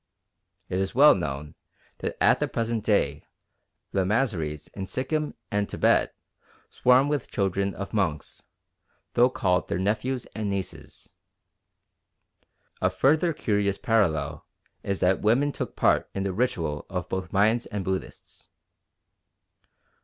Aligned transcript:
It 0.67 0.79
is 0.79 0.95
well 0.95 1.13
known 1.13 1.53
that 1.99 2.17
at 2.19 2.39
the 2.39 2.47
present 2.47 2.83
day 2.83 3.23
Lamaseries 3.93 4.67
in 4.73 4.87
Sikkim 4.87 5.35
and 5.51 5.69
Thibet 5.69 6.15
swarm 6.71 7.07
with 7.07 7.29
children 7.29 7.75
of 7.75 7.93
monks, 7.93 8.41
though 9.13 9.29
called 9.29 9.67
their 9.67 9.77
nephews 9.77 10.25
and 10.33 10.49
nieces." 10.49 11.13
A 12.81 12.89
further 12.89 13.31
curious 13.31 13.77
parallel 13.77 14.47
is 14.81 15.01
that 15.01 15.21
women 15.21 15.51
took 15.51 15.75
part 15.75 16.09
in 16.15 16.23
the 16.23 16.33
ritual 16.33 16.87
of 16.89 17.07
both 17.07 17.31
Mayans 17.31 17.67
and 17.71 17.85
Buddhists. 17.85 18.49